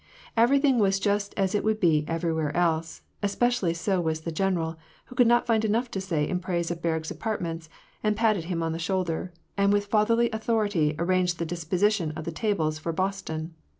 Everything 0.35 0.79
was 0.79 0.99
just 0.99 1.31
as 1.37 1.53
it 1.53 1.63
would 1.63 1.79
be 1.79 2.03
everywhere 2.07 2.51
else; 2.57 3.03
espe 3.21 3.49
cially 3.49 3.75
so 3.75 4.01
was 4.01 4.21
the 4.21 4.31
general, 4.31 4.75
who 5.05 5.15
could 5.15 5.27
not 5.27 5.45
find 5.45 5.63
enough 5.63 5.91
to 5.91 6.01
say 6.01 6.27
in 6.27 6.39
praise 6.39 6.71
of 6.71 6.81
Berg's 6.81 7.11
apartments, 7.11 7.69
and 8.01 8.15
patted 8.17 8.45
him 8.45 8.63
on 8.63 8.71
the 8.71 8.79
shoulder, 8.79 9.31
and 9.57 9.71
with 9.71 9.85
fatherly 9.85 10.31
authority 10.31 10.95
arranged 10.97 11.37
the 11.37 11.45
disposition 11.45 12.13
of 12.15 12.23
the 12.25 12.31
tables 12.31 12.79
for 12.79 12.91
Boston. 12.91 13.53